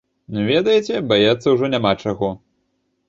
Ведаеце, 0.51 1.01
баяцца 1.11 1.47
ўжо 1.57 1.65
няма 1.75 1.91
чаго. 2.05 2.35